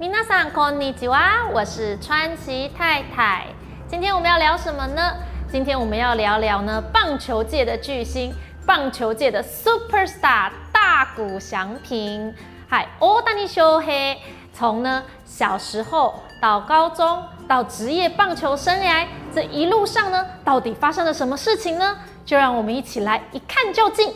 [0.00, 3.46] 皆さんこんにちは，我是川崎太太。
[3.88, 5.14] 今天我们要聊什么呢？
[5.50, 8.34] 今天我们要聊聊呢棒球界的巨星，
[8.66, 12.34] 棒球界的 super star 大谷翔平。
[12.68, 14.16] 嗨，大谷翔平，
[14.52, 21.96] 从呢小时候到高中到职业棒球生涯，这一路上呢，到底发生了什么事情呢？
[22.24, 24.12] 就让我们一起来一看究竟。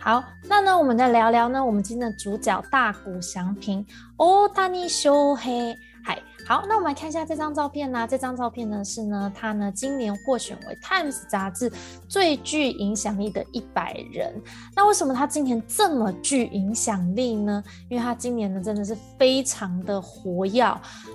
[0.00, 3.85] 好， 那呢，我们再聊聊呢，我们今天的主角大谷翔平
[4.17, 5.73] 哦，大尼·修·黑。
[6.03, 8.05] 嗨，好，那我们来看一下这张照片呢。
[8.05, 11.71] 这张照片呢是呢，他呢今年获选为《Times》杂志
[12.05, 14.33] 最具影响力的一百人。
[14.75, 17.63] 那为什么他今年这么具影响力呢？
[17.87, 20.61] 因为他今年呢真的是非常的活跃。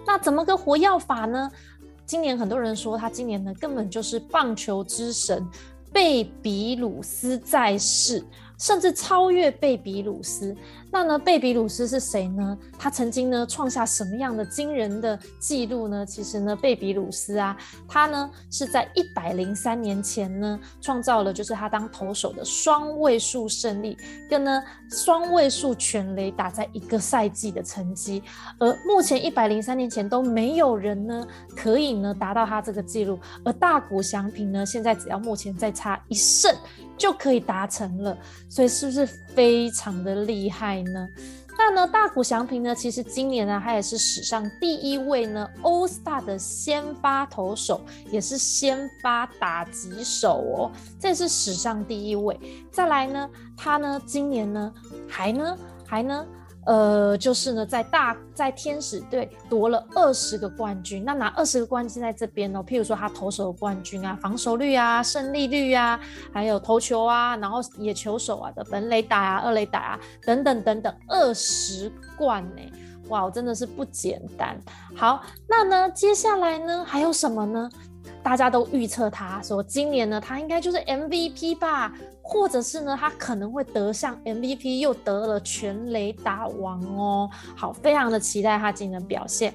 [0.06, 1.50] 那怎么个活跃法呢？
[2.06, 5.46] 今年很多人说他今年呢根本就是棒球之神
[5.92, 8.24] 贝比鲁斯在世。
[8.58, 10.56] 甚至超越贝比鲁斯。
[10.90, 12.56] 那呢，贝比鲁斯是谁呢？
[12.78, 16.06] 他曾经呢创下什么样的惊人的记录呢？
[16.06, 17.56] 其实呢，贝比鲁斯啊，
[17.86, 23.96] 他呢是在一百零三年前呢创造了，就是他当投手的双位数胜利
[24.30, 28.22] 跟呢双位数全垒打在一个赛季的成绩。
[28.58, 33.18] 而目前一百零三年前都没有人呢可以呢达到他这个记录。
[33.44, 36.54] 而大谷翔平呢，现在只要目前再差一胜。
[36.98, 38.16] 就可以达成了，
[38.48, 41.08] 所以是不是非常的厉害呢？
[41.58, 50.70] 那呢，大谷翔平呢，其实今年呢，他也是史上第一位呢，All Star 的先发投手，也是先发打击手哦，
[51.00, 52.38] 这是史上第一位。
[52.70, 54.72] 再来呢，他呢，今年呢，
[55.08, 56.26] 还呢，还呢。
[56.66, 65.98] 呃，就是呢，在大在天使队夺了二十个冠军，那拿二十个冠军在这边哦，譬如说他投手的冠军啊，防守率啊，胜利率啊，
[66.32, 72.62] 还有投球啊，然后野球手啊的本垒打啊、二垒打啊等等等等，二十冠呢，
[73.08, 74.60] 哇，真的是不简单。
[74.96, 77.70] 好，那呢，接下来呢，还有什么呢？
[78.26, 87.30] 大家都预测他说，今年呢，他应该就是 MVP 吧，或者是呢，他可能会得上 MVP，又得了全雷打王哦。
[87.54, 89.54] 好，非常的期待他今年的表现。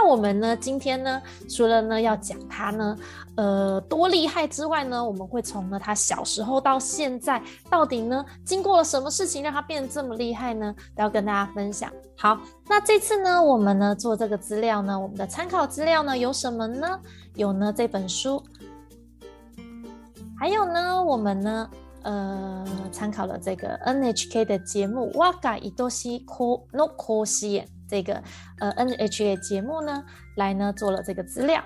[0.00, 1.20] 那我们呢，今天呢，
[1.50, 2.96] 除了呢要讲他呢，
[3.34, 10.72] 呃，多厉害之外呢，我们会从呢他小时候到现在，到底呢经过了什么事情让他变得这么厉害呢？
[10.94, 11.92] 都要跟大家分享。
[12.16, 17.00] 好，那这次呢，我们呢做这个资料呢，我们的参考资料呢有什么呢？
[17.34, 18.40] 有呢这本书，
[20.38, 21.70] 还有呢，我们呢，
[22.02, 27.66] 呃，参考了这个 NHK 的节目《哇嘎伊多西科诺科西演》。
[27.88, 28.22] 这个
[28.58, 30.04] 呃 NHA 节目呢，
[30.36, 31.62] 来呢做了这个资料。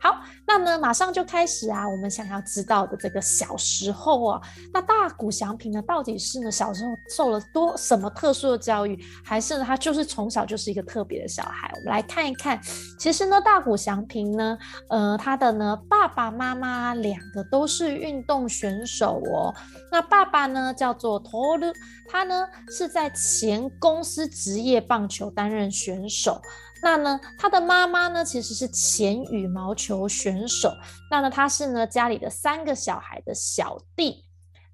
[0.00, 4.40] 好，那呢马上就开始啊，我们想要知道的这个小时候啊，
[4.72, 11.70] 那大谷翔平呢到底是呢小时候受了多什么特殊的教育，还是呢他就是从小就是一个特别的小孩？
[11.76, 12.60] 我们来看一看，
[12.98, 19.54] 其实呢大谷翔平呢，呃他的呢爸爸妈妈两个都是运动选手哦。
[19.90, 21.72] 那爸爸呢叫做托鲁，
[22.08, 26.42] 他呢是在前公司职业棒球担任选手。
[26.82, 30.74] 那呢，他的妈妈呢，其实是前羽毛球选手。
[31.10, 34.24] 那呢，他是呢家里的三个小孩的小弟。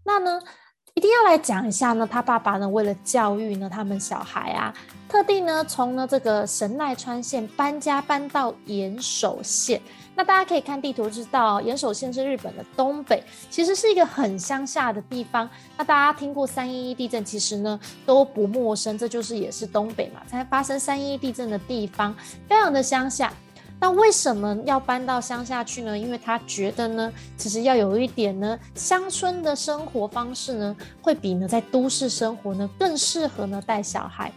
[0.05, 0.41] 那呢，
[0.95, 4.75] 一定要来讲一下呢，他爸爸呢为了教育呢他们小孩啊，
[5.07, 9.81] 特地呢从呢这个神奈川县搬家搬到岩手县。
[10.19, 15.49] 那大家可以看地图知道，岩手县是日本的东北，其实是一个很乡下的地方。
[15.77, 22.13] 那大家听过三一一地震，其实呢都不陌生，这就是也是东北嘛，才发生三一一地震的地方，
[22.49, 23.33] 非常的乡下。
[23.79, 25.97] 那为什么要搬到乡下去呢？
[25.97, 34.33] 因为他觉得呢，其实要有一点呢乡村的生活方式呢，会比呢在都市生活呢更适合呢带小孩，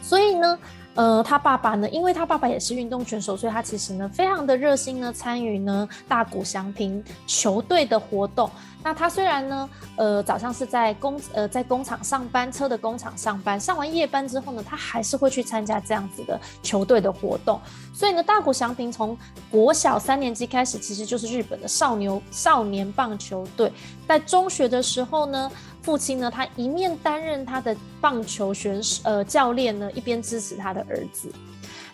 [0.00, 0.58] 所以呢。
[0.98, 8.50] 呃，他爸爸呢，因为他爸爸也是运动选手，所以他其实呢非常的热心呢，参与呢大谷翔平球队的活动。
[8.82, 17.60] 那他虽然呢，呃，早上是在工呃在工厂上班，车的工厂上班，上完夜班之后呢，他还是会去参加这样子的球队的活动。
[17.94, 19.16] 所以呢，大谷翔平从
[19.52, 23.72] 国小三年级开始，其实就是日本的少牛少年棒球队。
[24.06, 25.50] 在中学的时候呢，
[25.82, 31.30] 父亲呢，他一面担任他的棒球选手呃教练呢，一边支持他的儿子。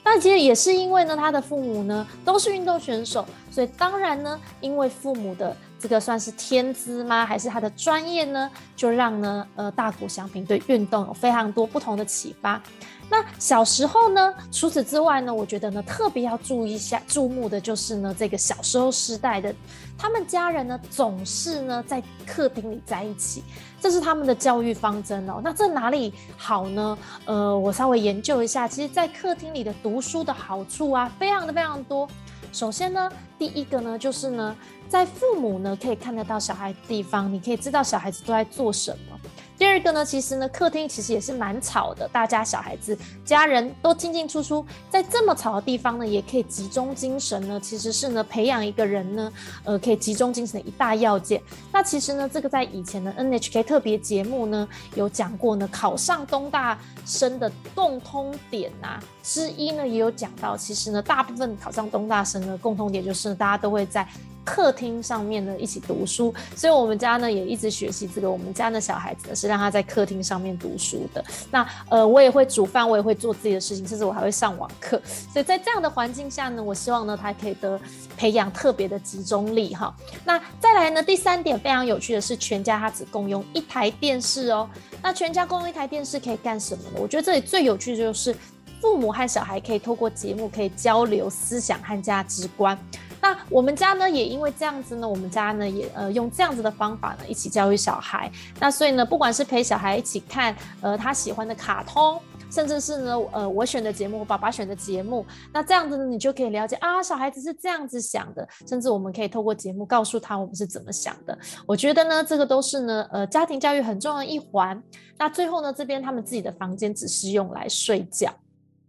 [0.02, 7.25] 那其实也是因为呢，他的父母呢都是运动选手，所以当然呢，因为父母的这个算是天资吗？
[7.25, 8.50] 还是他的专业呢？
[8.76, 12.60] 就让呢，呃，大谷翔平对运动有非常多不同的启发。
[13.08, 19.54] 那小时候呢，除此之外呢，我觉得呢，特别要注意一下、注目的就是呢，这个小时候时代的
[19.96, 23.42] 他们家人呢，总是呢在客厅里在一起，
[23.84, 25.42] 这是他们的教育方针哦。
[25.44, 26.96] 那这哪里好呢？
[27.26, 32.08] 呃，我稍微研究一下，其实，在客厅里的读书的好处啊，非常的非常多。
[32.50, 34.56] 首先呢，第一个呢，就是呢，
[34.88, 39.20] 在父母呢可以看得到小孩的地方，你可以知道小孩子都在做什么。
[39.56, 51.40] 第二个呢，其实呢，客厅其实也是蛮吵的，大家小孩子、家人都进进出出，在这么吵的地方呢，也可以集中精神呢，其实是呢，培养一个人呢，呃，可以集中精神的一大要件。
[51.72, 64.06] 那其实呢，这个在以前的 NHK 特别节目呢，有讲过呢，考上东大生的共通点呐之一呢，也有讲到，其实呢，大部分考上东大生的共通点就是大家都会在。
[64.44, 68.31] 客厅上面呢，一起读书，所以我们家呢也一直学习这个。
[68.31, 71.25] 我们家的小孩子呢是让他在客厅上面读书的。
[71.50, 75.00] 那呃，我也会煮饭，我也会做自己的事情，甚至我还会上网课。
[75.32, 77.81] 所以在这样的环境下呢，我希望呢他可以得
[78.17, 79.94] 培养特别的集中力哈。
[80.25, 84.69] 那再来呢，第三点非常有趣的是，全家他只共用一台电视哦。
[85.02, 86.99] 那全家共用一台电视可以干什么呢？
[87.00, 88.35] 我觉得这里最有趣的就是
[88.81, 92.79] 父母和小孩可以透过节目可以交流思想和价值观。
[93.25, 98.31] 那我们家呢，也因为这样子呢，我们家呢也呃用这样子的方法呢，一起教育小孩。
[98.61, 105.25] 那所以呢，不管是陪小孩一起看呃他喜欢的卡通，甚至是呢呃我选的节目，爸爸选的节目，
[105.55, 108.47] 那这样子呢，你就可以了解啊，小孩子是这样子想的。
[108.67, 111.38] 甚至我们可以透过节目告诉他我们是怎么想的。
[111.65, 114.79] 我觉得呢，这个都是呢呃家庭教育很重要的一环。
[115.17, 118.31] 那最后呢，这边他们自己的房间只是用来睡觉。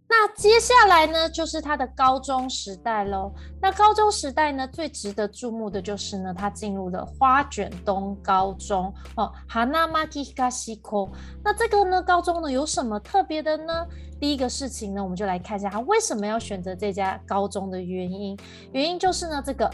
[0.07, 3.33] 那接下来呢，就是他的高中时代喽。
[3.59, 11.09] 那高中时代呢，最值得注目的就是呢，他进入了花卷东高中哦，hana maki hikasiko。
[11.43, 13.85] 那这个呢，高中呢有什么特别的呢？
[14.19, 18.37] 第一个事情呢，我们就来看一下他为什么要选择这家高中的原因。
[18.71, 19.69] 原因就是呢，这个。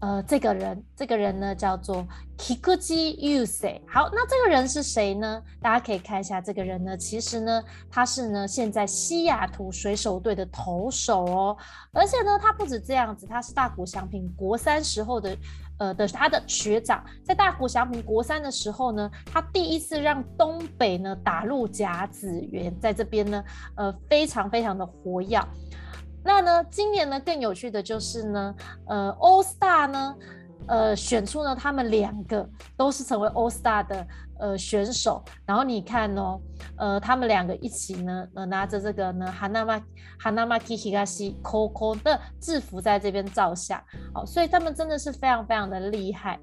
[0.00, 2.06] 呃，这个人，这个人呢叫做
[2.38, 3.82] Kikuji Yusei。
[3.86, 5.42] 好，那这个人是谁呢？
[5.60, 11.56] 大家可以看一下，这个人呢，其实呢，他是呢现在西雅图水手队的投手哦。
[11.92, 15.36] 而且呢，他不止这样子，他是大谷翔平国三时候的，
[15.76, 17.04] 呃的他的学长。
[17.22, 23.44] 在大谷翔平国三的时候呢，他第一次让东北呢打入甲子园，在这边呢，
[23.74, 25.38] 呃，非常非常的活跃。
[26.22, 28.54] 那呢，今年呢更有趣的就是呢，
[28.86, 30.14] 呃，All Star 呢，
[30.66, 34.06] 呃，选出呢他们两个都是成为 All Star 的
[34.38, 36.38] 呃选手，然后你看哦，
[36.76, 39.82] 呃，他们两个一起呢，呃，拿着这个呢，Hanama
[40.22, 43.82] Hanamaki Higashi Koko 的制服在这边照相，
[44.12, 46.38] 好，所以他们真的是非常非常的厉害。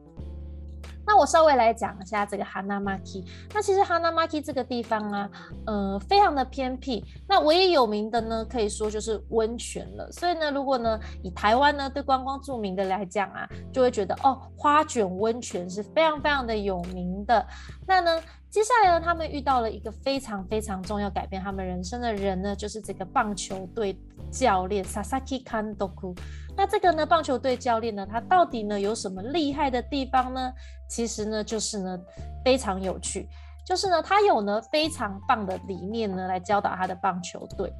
[1.07, 3.25] 那我稍微来讲一下这个 Hanamaki。
[3.53, 5.29] 那其实 Hanamaki 这个地方啊，
[5.65, 7.03] 呃，非常的偏僻。
[7.27, 10.11] 那唯一有名的呢，可以说就是温泉了。
[10.11, 17.47] 所以呢，如果呢以台湾呢对观光著名的来讲啊，就会觉得哦，花卷温泉是非常非常的有名的。
[17.87, 23.97] 那呢，接下来呢，他们遇到了一个非常非常重要改变他们人生的人呢，就是这个棒球队
[24.29, 26.17] 教练 Sasaki Kandoku。
[26.57, 30.51] 那这个呢，棒球队教练呢，他到底呢有什么厉害的地方呢？
[30.89, 31.99] 其实呢，就是呢
[32.43, 33.29] 非常有趣，
[33.63, 37.71] 就是呢他有呢非常棒的理念呢来教导他的棒球队。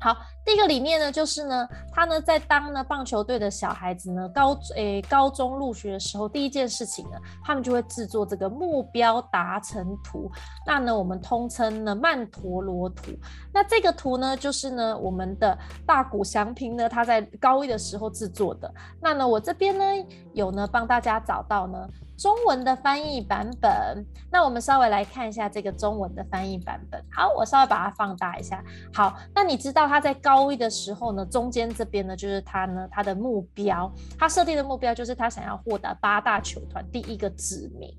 [0.00, 10.30] 好，第一个理念呢，就是呢，他呢在当呢棒球队的小孩子呢高诶高中入学的时候，第一件事情呢，他们就会制作这个目标达成图，
[10.66, 13.12] 那呢我们通称呢曼陀罗图。
[13.52, 15.56] 那这个图呢，就是呢我们的
[15.86, 18.72] 大谷祥平呢他在高一的时候制作的。
[19.00, 19.84] 那呢我这边呢
[20.32, 21.88] 有呢帮大家找到呢。
[22.20, 27.02] 中文的翻译版本，那我们稍微来看一下这个中文的翻译版本。
[27.10, 28.62] 好，我稍微把它放大一下。
[28.92, 37.92] 好，那你知道他在高高一的时候呢，中间这边呢就是他呢他的目标，他设定的目标就是他想要获得八大球团第一个指名。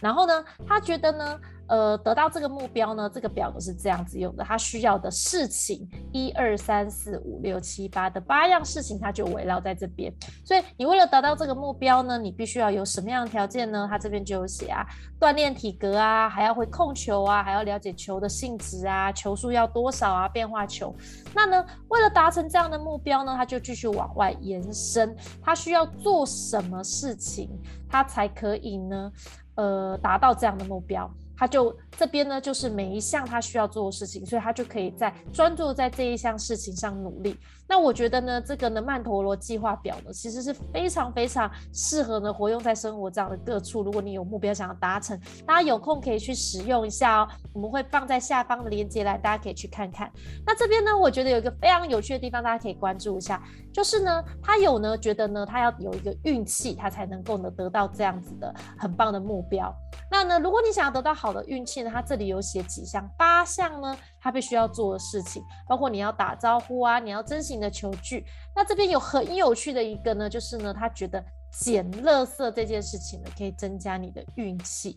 [0.00, 1.40] 然后呢，他觉得呢。
[1.68, 4.44] 呃，得到这个目标呢，这个表格是这样子用的。
[4.44, 10.12] 他需要的事情，一二三四五六七八的八样事情，它就围绕在这边。
[10.44, 13.86] 所以你为了达到这个目标呢，你必须要有什么样的条件呢？
[13.90, 14.86] 他这边就有写啊，
[15.18, 20.94] 锻炼体格啊，还要会控球啊，还要了解球的性质啊，球数要多少啊，变化球。
[21.34, 27.50] 那呢，为了达成这样的目标呢，他就继续往外延伸，他需要做什么事情，
[27.88, 29.10] 他才可以呢？
[29.56, 31.10] 呃，达到这样的目标。
[31.36, 37.36] 他就这边呢，就是每一项他需要做的事情，所以他就可以在专注在这一项事情上努力。
[37.68, 43.82] 那我觉得呢，这个呢曼陀罗计划表呢，其实是非常非常适合呢活用在生活这样的各处。
[43.82, 47.28] 如果你有目标想要达成，大家有空可以去使用一下哦。
[47.52, 50.10] 我们会放在下方的链接来，大家可以去看看。
[50.46, 53.42] 那这边呢，我觉得有一个非常有趣的地方，大家可以关注一下，
[53.72, 59.74] 就是呢，他有呢觉得呢，他要有一个运气，他才能够呢得到这样子的很棒的目标。
[60.10, 68.24] 那呢，如果你想要得到好的运气呢，他这里有写几项，八项呢，他必须要做的事情，包括你要打招呼啊，你要真心的求聚。
[68.56, 71.24] 那这边有很有趣的一个呢，就是呢，他觉得
[71.60, 74.96] 捡垃圾这件事情呢，可以增加你的运气。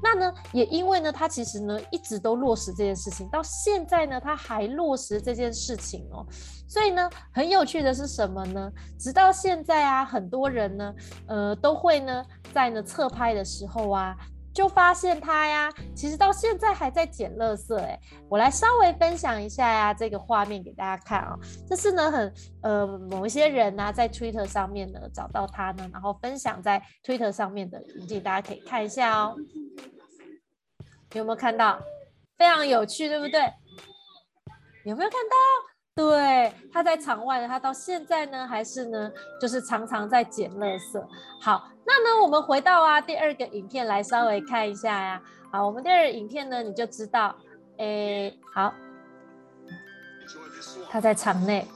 [0.00, 6.24] 那呢，也因为呢，他其实呢一直都落实这件事情，到现在呢，他还落实这件事情哦。
[6.68, 8.70] 所以呢，很有趣的是什么呢？
[8.96, 10.94] 直到现在啊，很多人呢，
[11.26, 14.16] 呃，都会呢，在呢侧拍的时候啊。
[14.58, 17.96] 就发现他呀，其实到现在还在捡垃圾哎，
[18.28, 22.34] 我来稍微分享一下呀，这个画面给大家看啊，这是呢很
[22.64, 29.36] 呃某一些人呢在 Twitter 上面呢找到他呢，然后分享在 Twitter 上面的影片，大家可以看一下哦，
[31.12, 31.78] 有没有看到？
[32.36, 33.40] 非常有趣，对不对？
[34.82, 35.36] 有没有看到？
[35.94, 39.08] 对，他在场外呢，他到现在呢还是呢，
[39.40, 41.08] 就是常常在捡垃圾。
[41.40, 45.22] 好，那呢我们回到啊第二个影片来稍微看一下呀。
[45.50, 47.34] 好，我们第二个影片呢你就知道，
[47.78, 48.74] 哎，好，
[50.90, 51.66] 他在场内，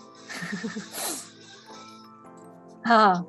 [2.85, 3.25] 好，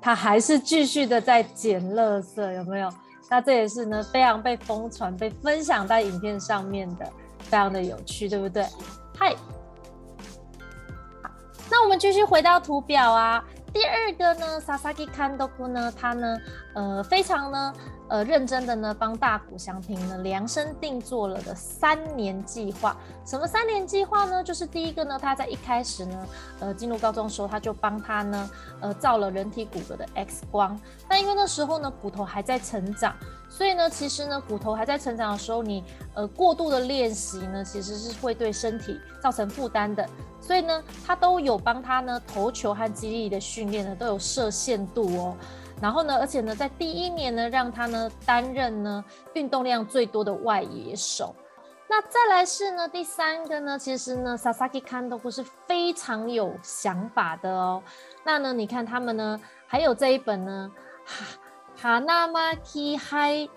[0.00, 2.88] 他还是继续的在捡垃圾，有没有？
[3.28, 7.04] 那这也是呢非常被疯传、被分享在影片上面的，
[7.40, 8.64] 非常的有趣，对不对？
[9.18, 9.34] 嗨。
[11.68, 13.44] 那我们继续回到图表啊，
[13.76, 16.38] 第二个呢，Sasaki Kandoku 呢，他呢，
[16.72, 17.74] 呃，非常呢。
[18.08, 22.96] 呃，认真的呢，帮大谷翔平呢量身定做了的三年计划。
[23.26, 24.44] 什么三年计划呢？
[24.44, 26.26] 就是第一个呢，他在一开始呢，
[26.60, 30.80] 呃，进入高中的时候，他就帮他呢，呃，造了人体骨骼的 X 光。
[31.10, 33.12] 那因为那时候呢，骨头还在成长，
[33.48, 35.82] 所以呢，其实呢，骨头还在成长的时候，你
[36.14, 40.08] 呃过度的练习呢，其实是会对身体造成负担的。
[40.46, 45.36] 所以呢，他都有帮他呢投球和肌力的训练呢，都有设限度哦。
[45.82, 51.34] 然后呢，而且呢，在第一年呢，让他呢担任呢运动量最多的外野手。
[51.88, 57.82] 那再来是呢，第三个呢，其实呢，Sasaki Kando 是非常有想法的哦。
[58.24, 60.70] 那呢，你看他们呢，还有这一本呢，
[61.04, 61.26] 哈
[61.76, 63.48] 哈纳马基海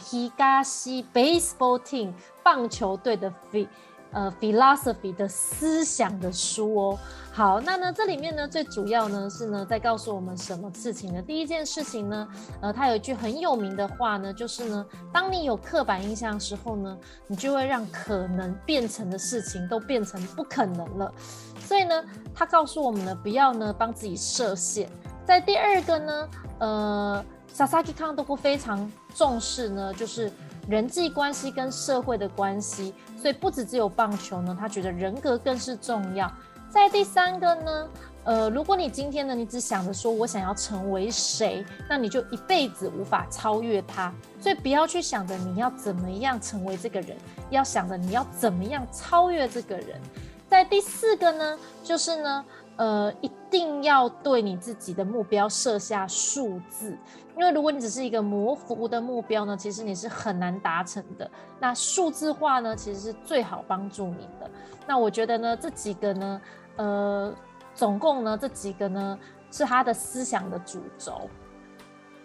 [0.00, 3.68] 希加西 Baseball Team 棒球队的 fit。
[4.12, 6.98] 呃，philosophy 的思想的书哦。
[7.30, 11.22] 好，那呢，这里面呢，最主要呢是呢，在告诉我们什么事情呢？
[11.22, 12.28] 第一件事情呢，
[12.60, 16.98] 呃，它有一句很有名的话呢，就是呢，当你有刻板印象的时候呢，
[17.28, 21.12] 你就会让可能变成的事情都变成不可能了。
[21.60, 24.90] 所以呢，他告诉我们呢，不要呢帮自己设限。
[25.24, 27.24] 在第二个呢，呃
[27.58, 30.30] ，Sasaki k a n d o 非常重视呢，就是
[30.68, 32.94] 人际关系跟社会的关系。
[33.20, 36.30] 所以不止只有棒球呢，他觉得人格更是重要。
[36.70, 37.88] 在第三个呢，
[38.24, 44.12] 呃，如果你今天呢，你只想着说我想要成为谁，那你就一辈子无法超越他。
[44.40, 47.16] 所以不要去想着你要怎么样成为这个人，
[47.50, 50.00] 要想着你要怎么样超越这个人。
[50.48, 52.44] 在第四个呢，就是呢。
[52.78, 56.94] 呃，一一定要对你自己的目标设下数字，
[57.34, 61.28] 因为如果你只是一个模糊的目标呢，其实你是很难达成的。
[61.58, 64.50] 那数字化呢，其实是最好帮助你的。
[64.86, 66.40] 那我觉得呢，这几个呢，
[66.76, 67.34] 呃，
[67.74, 69.18] 总共呢，这几个呢，
[69.50, 71.22] 是他的思想的主轴。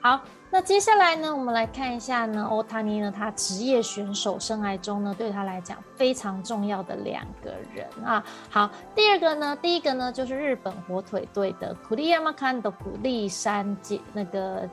[0.02, 0.20] 好，
[0.54, 8.24] 那接下来呢，我们来看一下呢，欧塔尼呢，他职业选手生涯中呢，对他来讲非常重要的两个人啊。
[8.52, 14.70] 好，第二个呢，第一个呢，就是日本火腿队的古利亚马坎的古利山姐那个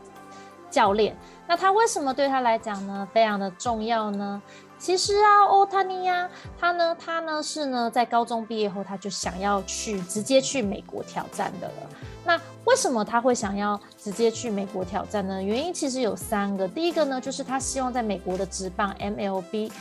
[0.68, 1.16] 教练。
[1.46, 4.42] 那他为什么对他来讲呢，非常的重要呢？
[4.76, 11.88] 其实啊，欧塔尼呀，他呢，他呢是呢，在高中毕业后，他就想要去直接去美国挑战的了。
[12.70, 15.42] 为什么他会想要直接去美国挑战呢？
[15.42, 16.68] 原因其实有三个。
[16.68, 19.72] 第一个呢，就是他希望在美国的职棒 MLB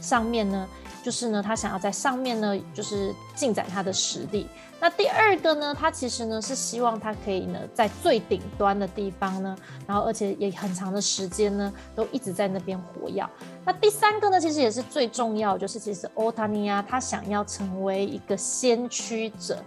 [0.00, 0.64] 上面呢，
[1.02, 4.46] 就是呢，他想要在上面呢，就是进展他的实力。
[4.78, 13.26] 那第二个呢，他其实呢是希望他可以呢在最顶端的地方呢，然后而且也很长的时间呢都一直在那边活跃。
[13.64, 19.58] 那第三个呢，其实也是最重要，就是其实欧塔尼亚他想要成为一个先驱者。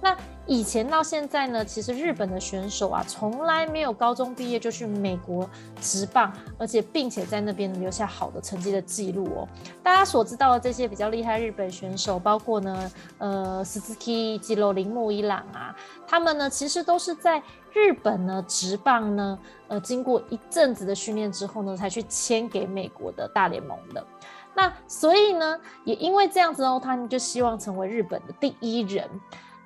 [0.00, 0.16] 那
[0.46, 5.48] 以前到现在呢，其实日本的选手啊，从来没有高中毕业就去美国
[5.80, 9.48] 职棒，而且并且在那边留下好的成绩的记录哦。
[9.82, 15.74] 大家所知道的这些比较厉害日本选手，包括呢，呃，斯兹基、吉罗铃木一朗啊，
[16.06, 24.06] 他们呢其实都是在日本呢职棒呢，呃，经过一阵子的训练之后呢，才去签给美国的大联盟的。
[24.54, 29.10] 那所以呢，也因为这样子哦，他们就希望成为日本的第一人。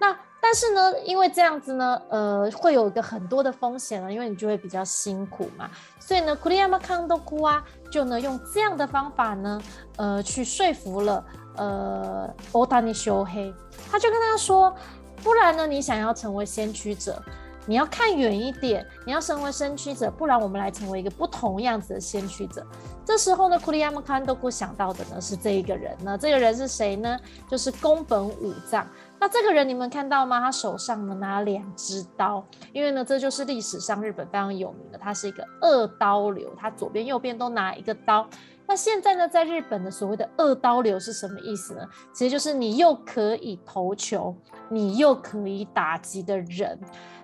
[0.00, 5.70] 那但是呢，因为这样子呢，呃，会有一个很多的风险了，因为你就会比较辛苦嘛。
[5.98, 9.62] 所以呢，库里亚马康多库啊，就呢用这样的方法呢，
[9.96, 11.24] 呃，去说服了
[11.56, 13.54] 呃欧达尼修黑，
[13.90, 14.74] 他就跟他说，
[15.22, 17.22] 不然呢，你想要成为先驱者，
[17.66, 22.66] 你要看远一点，你要成为先驱者，不然我们来成为一个不同样子的先驱者。
[23.04, 27.18] 这时候呢，库里亚马康多库想到的呢是这一个人呢，这个人是谁呢？
[27.48, 28.86] 就是宫本武藏。
[29.20, 30.40] 那这个人你们看到吗？
[30.40, 38.26] 他手上呢拿两只刀，因为呢这就是历史上日本非常有名的，他是一个二刀流，他左边右边都拿一个刀。
[38.66, 41.86] 那现在呢，在日本的所谓的二刀流是什么意思呢？
[42.14, 44.34] 其实就是你又可以投球，
[44.70, 46.78] 你又可以打击的人。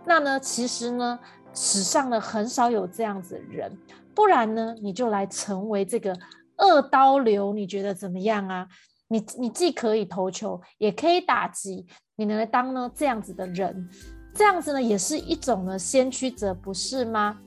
[0.04, 1.18] 那呢，其实呢，
[1.54, 3.72] 史上呢很少有这样子的人，
[4.14, 6.14] 不然呢，你就来成为这个
[6.56, 8.66] 二刀流，你觉得怎么样啊？
[9.08, 11.86] 你你既可以投球，也可以打击，
[12.16, 13.88] 你能来当呢这样子的人，
[14.34, 17.38] 这样子呢也是一种呢先驱者，不是吗？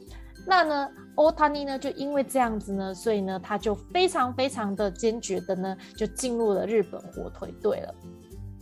[0.48, 7.94] 那呢，欧塔尼呢就因为这样子呢，所以呢他就非常非常的坚决的呢就进入了日本火腿队了。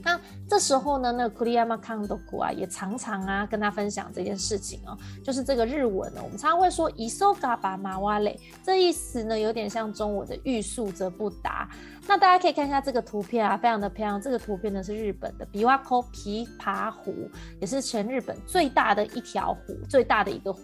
[0.03, 11.67] 那这时候呢，那库里亚马康多古啊，也常常啊跟他分享这件事情哦，就是这个日文呢，我们常常会说伊索嘎巴马瓦雷，这意思呢有点像中文的欲速则不达。
[12.09, 14.21] 那大家可以看一下这个图片啊，非常的漂亮。
[14.21, 17.13] 这个图片呢是日本的比瓦口琵琶湖，
[17.59, 20.61] 也是全日本最大的一条湖，最大的一个湖。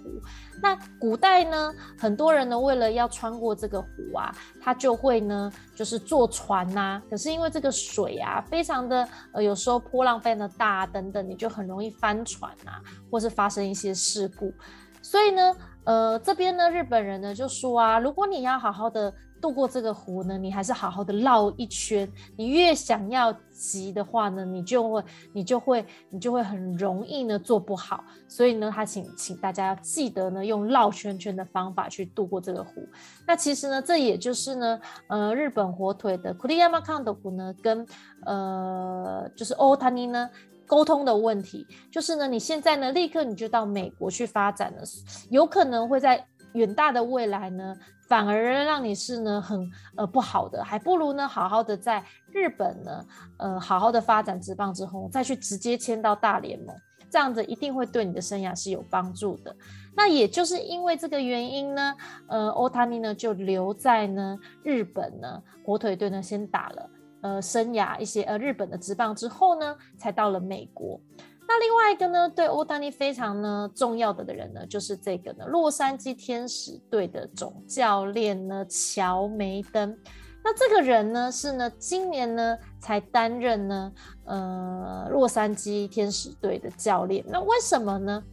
[0.61, 3.87] 那古代呢，很多人呢为了要穿过这个湖
[4.17, 7.01] 啊，他就会呢就是坐船呐。
[7.09, 14.53] 可是因为这个水啊，非常的呃，有时候波浪非常大等等，你就很容易翻船啊，或是发生一些事故。
[15.01, 19.13] 所以呢，呃，这边呢日本人呢就说啊，如果你要好好的。
[19.43, 22.09] 渡过这个湖呢，你还是好好的绕一圈。
[22.37, 28.01] 你越想要急的话呢，你就会，你就会，你就会很容易呢做不好。
[28.29, 32.87] 所以呢，他请请大家要记得呢，用绕圈圈的方法去渡过这个湖。
[33.27, 37.85] 那其实呢，这也就是呢，呃，日本火腿的库里亚马康的湖呢，跟
[38.25, 40.29] 呃，就是欧塔尼呢
[40.65, 44.81] 沟通的问题，就是呢，你现在呢，立刻你就到美国去发展了，
[45.29, 47.75] 有可能会在远大的未来呢。
[48.05, 48.35] 反而
[48.65, 53.05] 让你是呢很呃不好的，还不如呢好好的在日本呢
[53.37, 56.75] 呃好好的发展职棒之后，再去直接签到大联盟，
[57.09, 59.55] 这样子一定会对你的生涯是有帮助的。
[59.95, 61.95] 那也就是因为这个原因呢，
[62.27, 66.89] 呃，欧塔尼呢就留在呢日本呢火腿队呢先打了
[67.21, 70.99] 呃生涯一些呃日本的职棒之后呢，才到了美国。
[71.47, 79.95] 那另外一个呢，对欧丹尼非常呢重要的的人呢，就是这个呢，洛杉矶天使队的总教练呢，乔梅登。
[80.43, 83.91] 那这个人呢，是呢今年呢才担任呢，
[84.25, 87.23] 呃，洛杉矶天使队的教练。
[87.27, 88.23] 那为什么呢？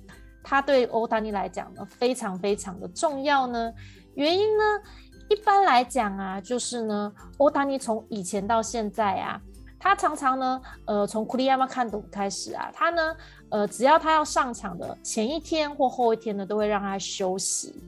[0.42, 3.72] 他对欧丹尼来讲呢，非常非常的重要呢？
[4.14, 4.64] 原因呢，
[5.28, 9.40] 一般来讲啊，就是呢，欧丹尼从以前到现在啊。
[9.82, 13.16] 他常常呢，呃，从库里亚马看懂开始啊，他呢，
[13.48, 17.82] 呃，只要他要上场的前一天或后一天呢，都会让他休息。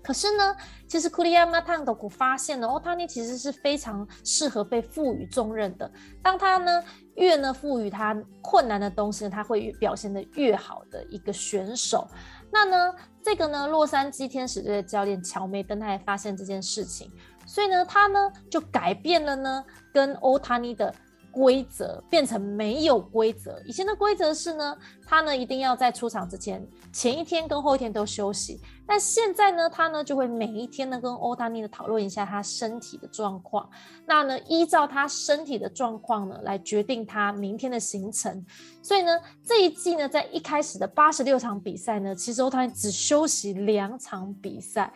[0.00, 5.90] 可是呢，其实库里亚马看懂发现呢，欧塔尼其实是非常适合被赋予重任的。
[6.22, 6.82] 当他呢
[7.16, 12.06] 越呢赋予他困难的东西呢，他会表现的越好的一个选手。
[12.50, 17.10] 那呢，这个呢，洛杉矶天使队的教练乔梅登他也发现这件事情，
[17.44, 20.94] 所以呢，他呢就改变了呢跟欧塔尼的。
[21.30, 23.62] 规则变成没有规则。
[23.66, 28.60] 以前的规则是呢，他呢一定要在出场之前前一天跟后一天都休息。
[28.86, 33.68] 但现在呢，他呢就会每一天呢跟欧达尼的讨论一下他身体的状况。
[34.06, 38.44] 那呢，依照他身体的状况呢来决定他明天的行程。
[38.82, 39.12] 所以呢，
[39.44, 44.92] 这一季呢在一开始的八十六场比赛呢，其实欧达尼只休息两场比赛。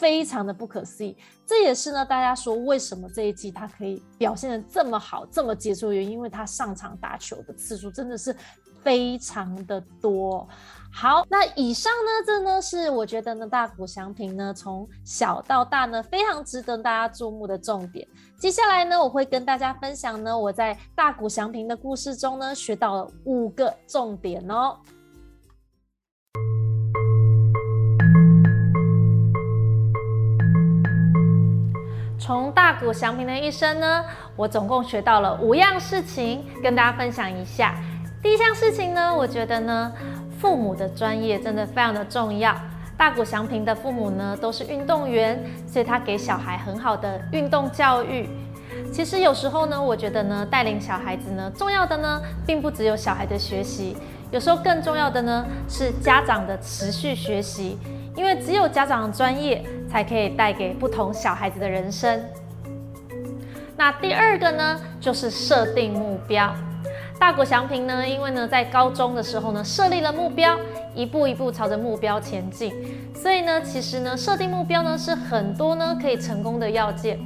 [0.00, 8.34] 非常的不可思议，这也是呢，大家说为什么这一季他可以表现的这么好，这么杰出的原因，因为他上场打球的次数真的是
[8.82, 10.48] 非常的多。
[10.90, 18.08] 好，那以上呢，这呢是我觉得呢大谷祥平呢从小到大呢非常值得大家注目的重点。
[18.38, 24.78] 接下来呢，我会跟大家分享呢我在大谷祥平的故事中呢学到了五个重点哦。
[32.30, 34.04] 从大谷祥平的一生呢，
[34.36, 37.74] 我总共学到了五样事情，跟大家分享一下。
[38.22, 39.92] 第一项事情呢，我觉得呢。
[40.38, 42.54] 父母的专业真的非常的重要。
[42.96, 48.28] 大谷祥平的父母呢都是运动员，所以他给小孩很好的运动教育。
[48.92, 53.96] 其实有时候呢，我觉得呢，带领小孩子呢，重要的呢，并不只有小孩的学习，
[54.30, 57.76] 有时候更重要的呢，是家长的持续学习。
[58.16, 62.22] 因为只有家长的专业，才可以带给不同小孩子的人生。
[63.76, 66.54] 那第二个呢，就是设定目标。
[67.18, 70.58] 大谷祥平呢，因为呢在高中的时候呢设立了目标，
[70.94, 72.72] 一步一步朝着目标前进，
[73.14, 77.18] 所以呢其实呢设定目标呢是很多呢可以成功的要件。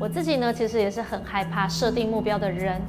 [0.00, 2.80] 我自己呢其实也是很害怕设定目标的人，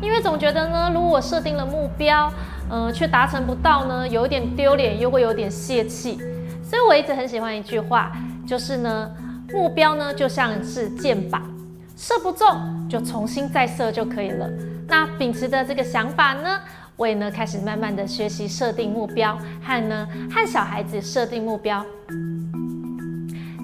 [0.00, 2.32] 因为总觉得呢如果设定了目标，
[2.70, 6.16] 嗯却达成不到呢，有点丢脸，又会有点泄气。
[6.62, 8.12] 所以我一直很喜欢一句话，
[8.46, 9.10] 就是呢
[9.52, 11.40] 目标呢就像是箭靶，
[11.96, 12.46] 射不中
[12.88, 14.48] 就重新再射就可以了。
[14.86, 16.60] 那秉持的这个想法呢，
[16.96, 21.84] 我也呢开始慢慢的学习设定目标，和呢和小孩子设定目标。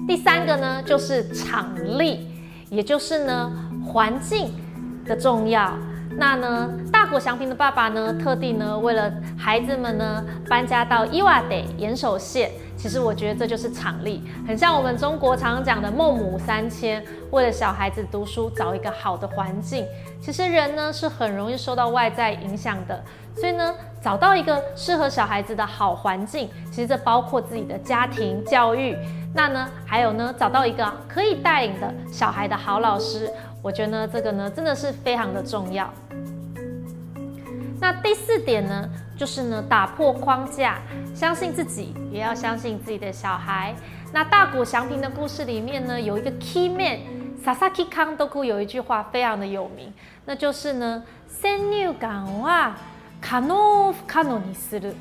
[0.07, 2.27] 第三个呢就是场力，
[2.69, 3.51] 也就是呢
[3.85, 4.51] 环境
[5.05, 5.77] 的重要。
[6.21, 12.51] 那呢大国祥平的爸爸呢特地呢为了孩子们呢搬家到伊瓦得岩手县。
[12.77, 19.83] 其实我觉得这就是场力，很像我们中国常常讲的孟母三迁，为了小孩子读书找一个好的环境。
[20.21, 23.03] 其实人呢是很容易受到外在影响的，
[23.35, 28.95] 所以呢找到一个适合小孩子的好环境，其实这包括自己的家庭教育，
[29.33, 33.27] 那呢还有呢找到一个可以带领的小孩的好老师，
[33.63, 35.91] 我觉得呢这个呢真的是非常的重要。
[37.80, 40.78] 那第四点呢，就是呢打破框架，
[41.14, 43.74] 相信自己，也要相信自己的小孩。
[44.12, 46.98] 那大谷祥平的故事里面呢，有一个 key man
[47.44, 49.92] Sasaki Kandoku 有一句话非常的有名，
[50.24, 52.72] 那就是呢先入感は
[53.20, 54.92] 可能不可能にする，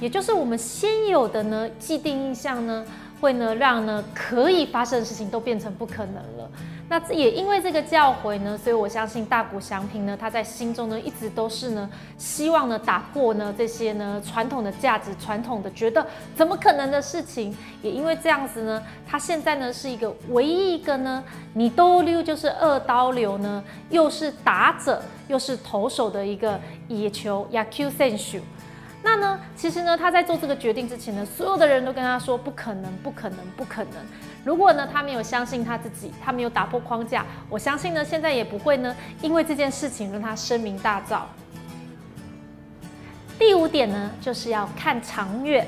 [0.00, 2.84] 也就是我们先有的呢既定印象呢。
[3.20, 6.50] 会呢让呢可以发生的事情都变成不可能了。
[6.89, 16.03] 那也因为这个教诲呢，所以我相信大谷祥平呢，他在心中呢一直都是呢希望呢打破呢这些呢传统的价值、传统的觉得
[16.35, 17.55] 怎么可能的事情。
[17.83, 21.23] 也因为这样子呢，他现在呢是一个唯一一个呢
[21.53, 28.39] 你都溜就是二刀流呢，又是打者又是投手的一个野球 Yaku 选手。
[29.01, 29.39] 那呢？
[29.55, 33.93] 其实呢，他在做这个决定之前呢，所有的人都跟他说不可能，不可能，不可能。
[34.43, 41.21] 如果呢，他没有相信他自己，他没有打破框架，我相信呢，现在也不会呢，因为这件事情让他声名大噪。
[43.37, 45.67] 第五点呢，就是要看长远。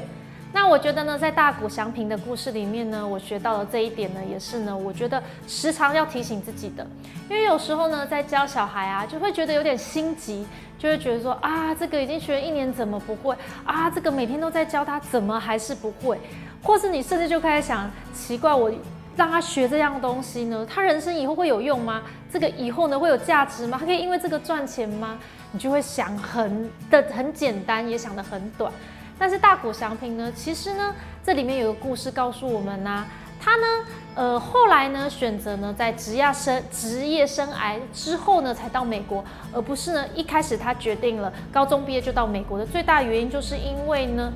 [0.53, 6.85] 那我觉得呢，在大谷祥平的故事里面呢，我学到了这一点呢，也是呢，我觉得时常要提醒自己的，
[7.29, 10.45] 因为有时候呢，在教小孩啊，就会觉得有点心急，
[10.77, 13.89] 就会觉得说啊，这个已经学了一年，怎么不会啊？
[13.89, 16.19] 这个每天都在教他，怎么还是不会？
[16.63, 18.71] 或是你甚至就开始想，奇怪，我
[19.15, 22.03] 让他学这样东西呢，他人生以后会有用吗？
[22.31, 23.77] 这个以后呢会有价值吗？
[23.79, 25.17] 他可以因为这个赚钱吗？
[25.51, 28.71] 你就会想很的很简单，也想得很短。
[29.19, 33.05] 但是大谷祥平呢，其实呢，这里面有个故事告诉我们呢，
[33.39, 33.67] 他呢，
[34.15, 44.31] 呃，后来呢，选择呢，在职业生职业生涯之后呢，才到美国，而不是呢，一开始他决定了高中毕业就到美国的最大原因，就是因为呢，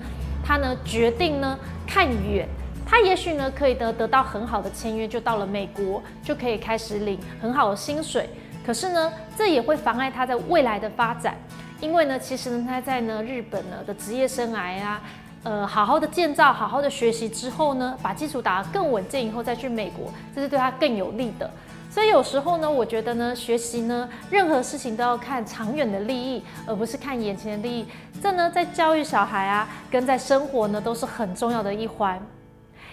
[0.46, 2.48] 他呢决定呢看远，
[2.86, 8.30] 他也许呢可以得得到很好的签约，就到了美国，就可以开始领很好的薪水，
[8.64, 11.36] 可是呢，这也会妨碍他在未来的发展。
[11.82, 15.02] 因为呢，其实呢，他在呢日本呢的职业生涯啊，
[15.44, 21.50] 呃，好好的建造、好好的学习之后呢，把基础打得更稳健以后再去美国，这是对他更有利的。
[21.96, 27.88] 所以有时候呢，我觉得呢，学习呢，任何事情都要看长远的利益，而不是看眼前的利益。
[28.22, 32.22] 这呢，在教育小孩啊，跟在生活呢，都是很重要的一环。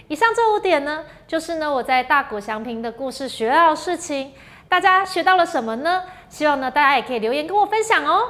[0.07, 4.31] 以上这五点呢，就是呢我在大谷祥平的故事学到的事情。
[4.69, 6.03] 大家学到了什么呢？
[6.29, 8.29] 希望呢大家也可以留言跟我分享哦。